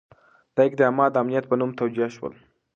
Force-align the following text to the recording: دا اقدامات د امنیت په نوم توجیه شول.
دا 0.55 0.61
اقدامات 0.69 1.09
د 1.11 1.17
امنیت 1.23 1.45
په 1.47 1.55
نوم 1.59 1.71
توجیه 1.79 2.07
شول. 2.15 2.33